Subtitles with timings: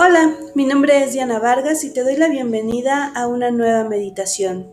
[0.00, 4.72] Hola, mi nombre es Diana Vargas y te doy la bienvenida a una nueva meditación.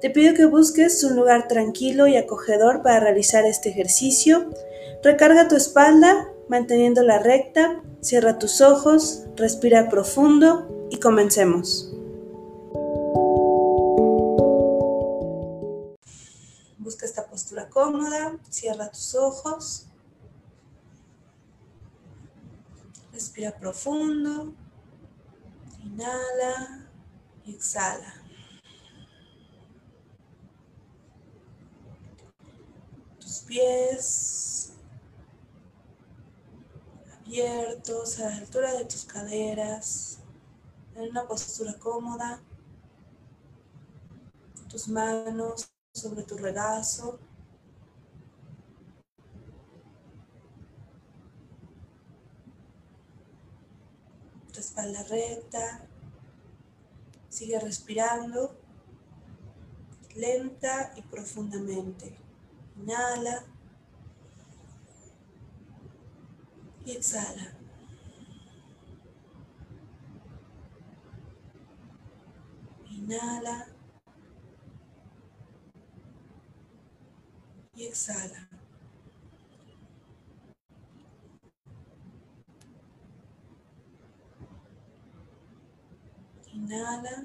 [0.00, 4.50] Te pido que busques un lugar tranquilo y acogedor para realizar este ejercicio.
[5.04, 11.94] Recarga tu espalda manteniéndola recta, cierra tus ojos, respira profundo y comencemos.
[16.78, 19.86] Busca esta postura cómoda, cierra tus ojos.
[23.16, 24.52] Respira profundo.
[25.82, 26.86] Inhala
[27.46, 28.12] y exhala.
[33.18, 34.72] Tus pies
[37.22, 40.18] abiertos a la altura de tus caderas,
[40.94, 42.42] en una postura cómoda.
[44.68, 47.18] Tus manos sobre tu regazo.
[54.60, 55.86] Espalda recta.
[57.28, 58.56] Sigue respirando
[60.14, 62.16] lenta y profundamente.
[62.76, 63.44] Inhala
[66.84, 67.52] y exhala.
[72.90, 73.66] Inhala
[77.74, 78.48] y exhala.
[86.66, 87.24] Inhala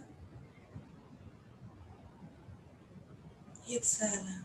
[3.66, 4.44] y exhala.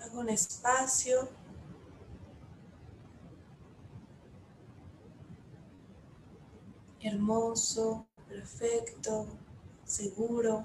[0.00, 1.28] Hago un espacio
[7.30, 9.28] hermoso, perfecto,
[9.84, 10.64] seguro,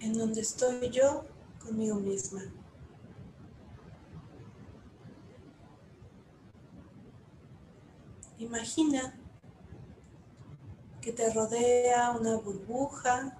[0.00, 1.26] en donde estoy yo
[1.62, 2.40] conmigo misma.
[8.38, 9.14] Imagina
[11.02, 13.38] que te rodea una burbuja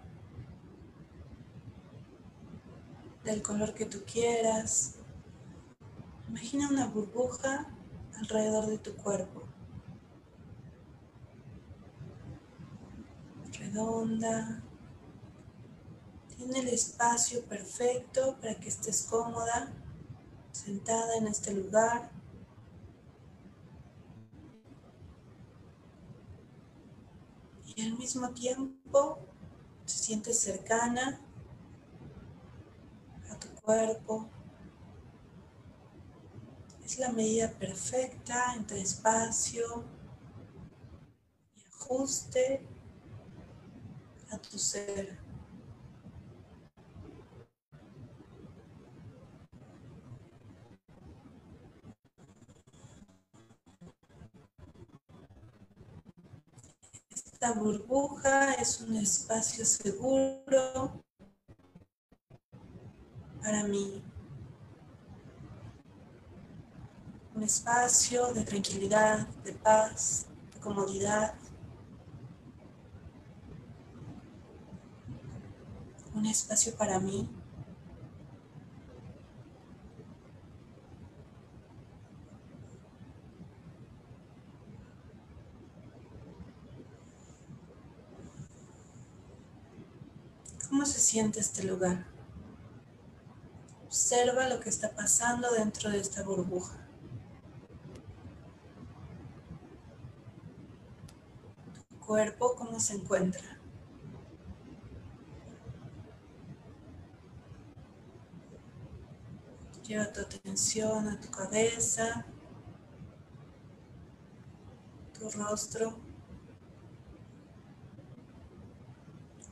[3.24, 4.96] del color que tú quieras.
[6.28, 7.74] Imagina una burbuja
[8.18, 9.41] alrededor de tu cuerpo.
[13.72, 14.62] Redonda.
[16.36, 19.72] Tiene el espacio perfecto para que estés cómoda,
[20.50, 22.10] sentada en este lugar.
[27.74, 29.18] Y al mismo tiempo
[29.86, 31.20] te sientes cercana
[33.30, 34.28] a tu cuerpo.
[36.84, 39.84] Es la medida perfecta entre espacio
[41.56, 42.71] y ajuste
[44.32, 45.18] a tu ser.
[57.14, 61.02] Esta burbuja es un espacio seguro
[63.42, 64.02] para mí.
[67.34, 71.34] Un espacio de tranquilidad, de paz, de comodidad.
[76.22, 77.28] Un espacio para mí.
[90.68, 92.06] ¿Cómo se siente este lugar?
[93.86, 96.76] Observa lo que está pasando dentro de esta burbuja.
[101.88, 103.61] Tu cuerpo, ¿cómo se encuentra?
[109.92, 112.24] Lleva tu atención a tu cabeza,
[115.12, 116.00] tu rostro,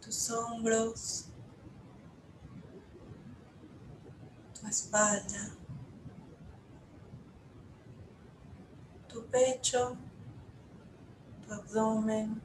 [0.00, 1.26] tus hombros,
[4.58, 5.54] tu espalda,
[9.08, 9.94] tu pecho,
[11.46, 12.40] tu abdomen,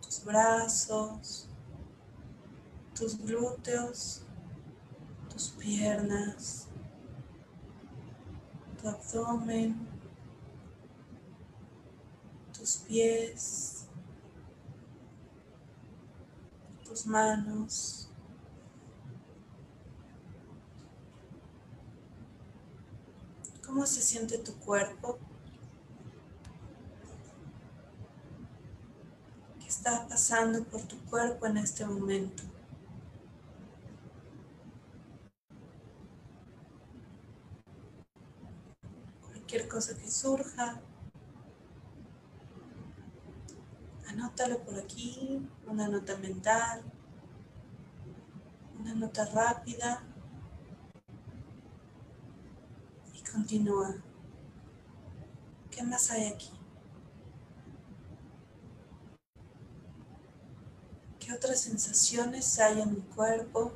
[0.00, 1.48] tus brazos,
[2.94, 4.24] tus glúteos
[5.60, 6.66] piernas,
[8.80, 9.76] tu abdomen,
[12.52, 13.86] tus pies,
[16.84, 18.10] tus manos,
[23.70, 25.16] ¿Cómo se siente tu cuerpo?
[29.60, 32.42] ¿Qué está pasando por tu cuerpo en este momento?
[39.20, 40.80] Cualquier cosa que surja,
[44.08, 46.82] anótalo por aquí, una nota mental,
[48.80, 50.02] una nota rápida
[53.14, 53.94] y continúa.
[55.70, 56.50] ¿Qué más hay aquí?
[61.20, 63.72] ¿Qué otras sensaciones hay en mi cuerpo?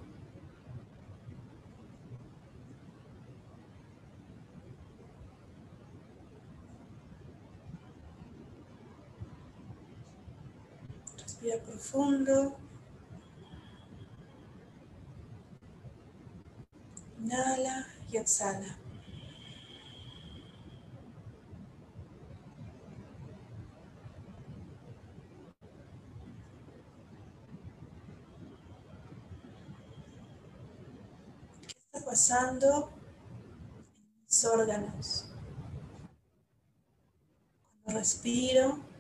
[11.53, 12.57] Profundo.
[17.21, 18.79] Inhala y exhala.
[31.67, 32.91] ¿Qué está pasando
[33.97, 35.31] en mis órganos?
[37.83, 38.94] Cuando respiro,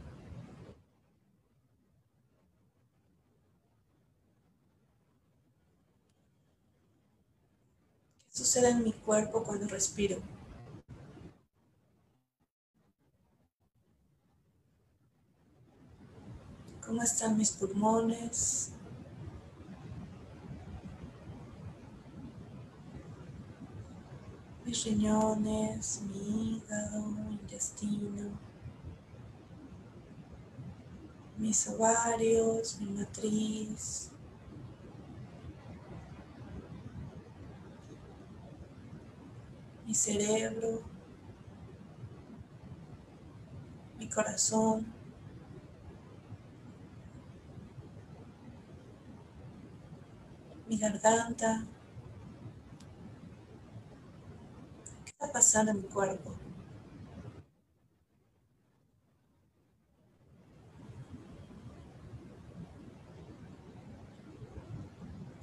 [8.35, 10.19] sucede en mi cuerpo cuando respiro?
[16.85, 18.73] ¿Cómo están mis pulmones?
[24.67, 28.31] Mis riñones, mi hígado, mi intestino,
[31.39, 34.11] mis ovarios, mi matriz,
[39.87, 40.83] mi cerebro,
[43.99, 44.87] mi corazón,
[50.69, 51.65] mi garganta.
[55.05, 56.35] ¿Qué está pasando en mi cuerpo?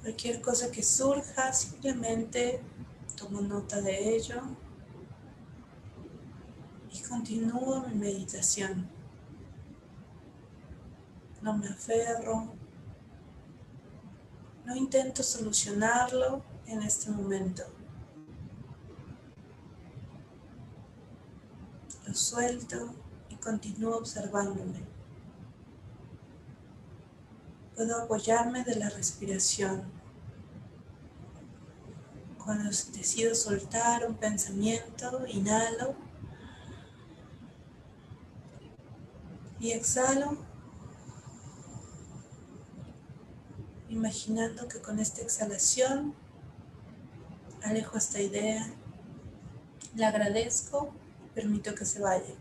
[0.01, 2.59] Cualquier cosa que surja, simplemente
[3.21, 4.41] tomo nota de ello
[6.91, 8.89] y continúo mi meditación.
[11.41, 12.53] No me aferro,
[14.65, 17.63] no intento solucionarlo en este momento.
[22.07, 22.93] Lo suelto
[23.29, 24.81] y continúo observándome.
[27.75, 30.00] Puedo apoyarme de la respiración.
[32.51, 35.95] Cuando decido soltar un pensamiento, inhalo
[39.57, 40.37] y exhalo,
[43.87, 46.13] imaginando que con esta exhalación
[47.63, 48.67] alejo esta idea,
[49.95, 50.93] la agradezco
[51.33, 52.35] permito que se vaya.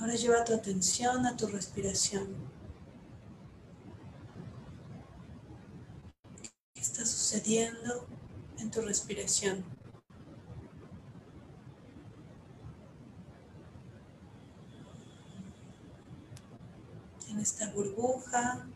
[0.00, 2.58] Ahora lleva tu atención a tu respiración.
[6.78, 8.06] ¿Qué está sucediendo
[8.58, 9.62] en tu respiración?
[17.28, 18.66] En esta burbuja,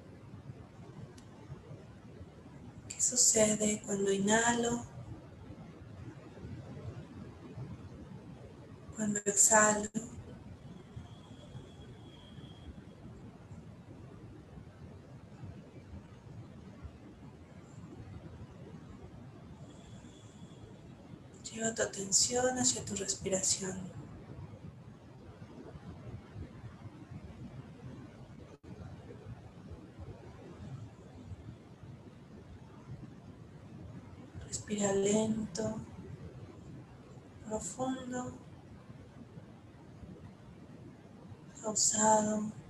[2.90, 4.84] ¿qué sucede cuando inhalo?
[8.94, 9.88] Cuando exhalo.
[21.52, 23.78] Lleva tu atención hacia tu respiración.
[34.48, 35.76] Respira lento,
[37.46, 38.32] profundo,
[41.62, 42.61] pausado.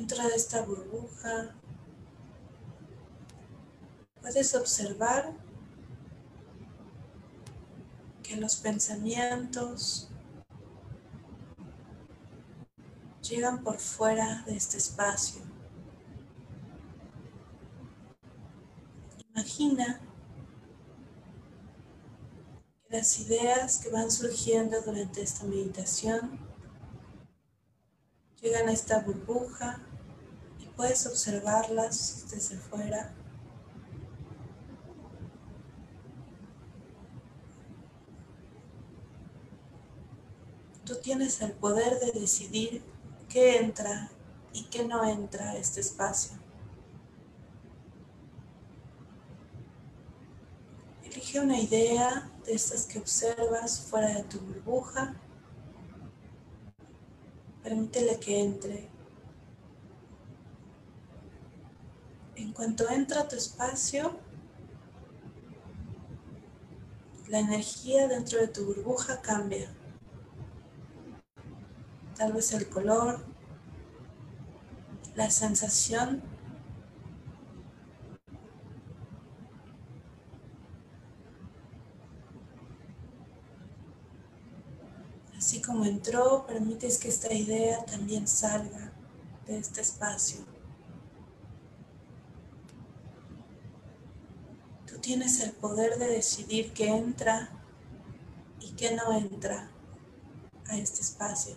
[0.00, 1.54] Dentro de esta burbuja
[4.22, 5.34] puedes observar
[8.22, 10.08] que los pensamientos
[13.20, 15.42] llegan por fuera de este espacio.
[19.34, 20.00] Imagina
[22.88, 26.40] que las ideas que van surgiendo durante esta meditación
[28.40, 29.84] llegan a esta burbuja
[30.80, 33.12] puedes observarlas desde fuera.
[40.86, 42.82] Tú tienes el poder de decidir
[43.28, 44.10] qué entra
[44.54, 46.38] y qué no entra a este espacio.
[51.04, 55.14] Elige una idea de estas que observas fuera de tu burbuja.
[57.62, 58.99] Permítele que entre.
[62.40, 64.18] En cuanto entra tu espacio,
[67.28, 69.70] la energía dentro de tu burbuja cambia.
[72.16, 73.22] Tal vez el color,
[75.16, 76.22] la sensación
[85.36, 88.92] Así como entró, permites que esta idea también salga
[89.46, 90.49] de este espacio.
[95.10, 97.48] Tienes el poder de decidir qué entra
[98.60, 99.68] y qué no entra
[100.68, 101.56] a este espacio.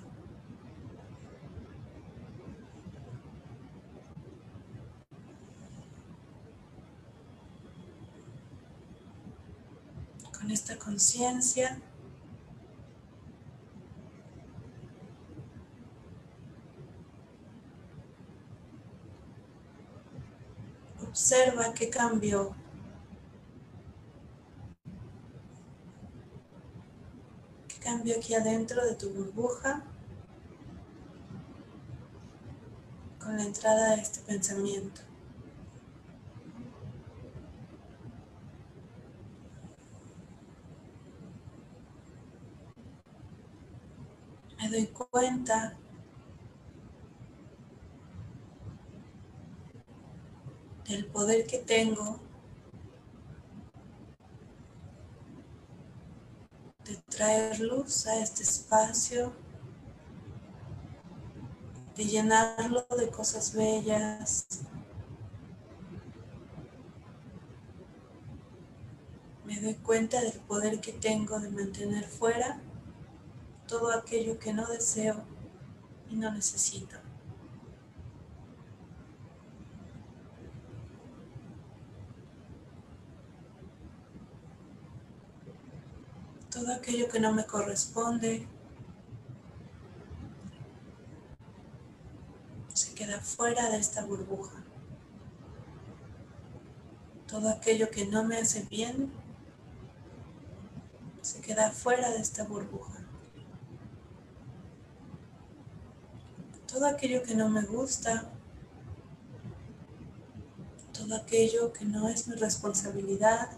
[10.36, 11.80] Con esta conciencia
[21.00, 22.63] Observa qué cambió.
[28.14, 29.82] ¿Qué cambió aquí adentro de tu burbuja
[33.20, 35.02] con la entrada de este pensamiento?
[44.60, 45.76] Me doy cuenta
[50.86, 52.20] el poder que tengo
[56.98, 59.34] traer luz a este espacio,
[61.96, 64.48] de llenarlo de cosas bellas.
[69.46, 72.60] Me doy cuenta del poder que tengo de mantener fuera
[73.68, 75.24] todo aquello que no deseo
[76.10, 77.03] y no necesito.
[86.54, 88.48] Todo aquello que no me corresponde
[92.76, 94.64] se queda fuera de esta burbuja.
[97.28, 99.12] Todo aquello que no me hace bien
[101.22, 103.00] se queda fuera de esta burbuja.
[106.68, 108.30] Todo aquello que no me gusta,
[110.92, 113.50] todo aquello que no es mi responsabilidad,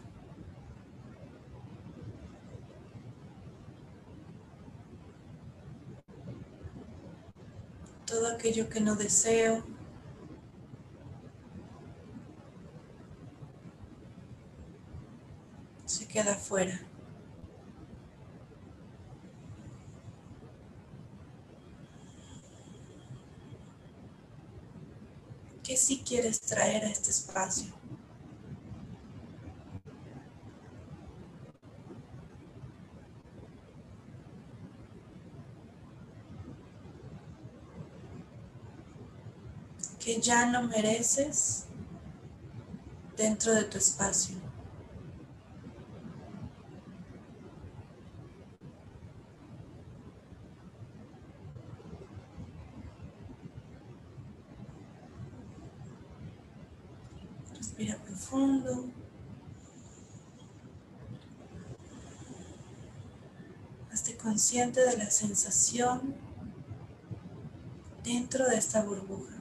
[8.06, 9.64] todo aquello que no deseo.
[15.86, 16.80] Se queda fuera.
[25.64, 27.74] ¿Qué si quieres traer a este espacio?
[40.06, 41.66] que ya no mereces
[43.16, 44.36] dentro de tu espacio.
[57.56, 58.90] Respira profundo.
[63.92, 66.16] Hazte consciente de la sensación
[68.04, 69.35] dentro de esta burbuja.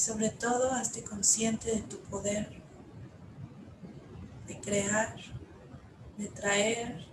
[0.00, 2.60] Sobre todo hazte consciente de tu poder
[4.50, 5.14] de crear,
[6.16, 7.06] de traer,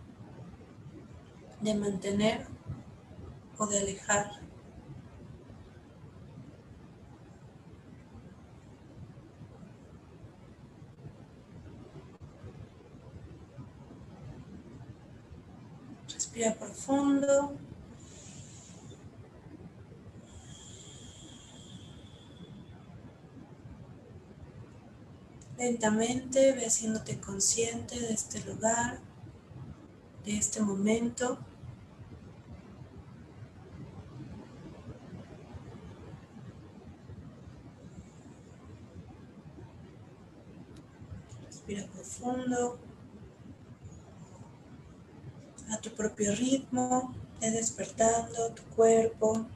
[1.61, 2.47] de mantener
[3.59, 4.41] o de alejar.
[16.11, 17.66] Respira profundo.
[25.57, 28.99] Lentamente ve haciéndote consciente de este lugar,
[30.23, 31.39] de este momento.
[41.43, 42.77] Respira profundo.
[45.71, 49.47] A tu propio ritmo, ve despertando tu cuerpo.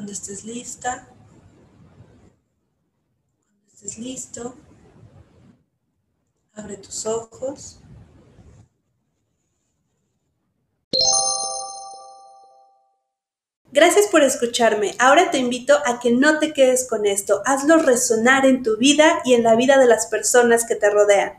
[0.00, 1.06] Cuando estés lista,
[3.44, 4.56] cuando estés listo,
[6.54, 7.82] abre tus ojos.
[13.70, 14.94] Gracias por escucharme.
[14.98, 17.42] Ahora te invito a que no te quedes con esto.
[17.44, 21.28] Hazlo resonar en tu vida y en la vida de las personas que te rodean.